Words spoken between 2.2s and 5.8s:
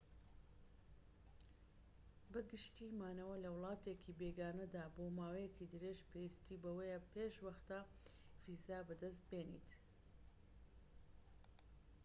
بە گشتی مانەوە لە وڵاتێکی بێگانەدا بۆ ماوەیەکی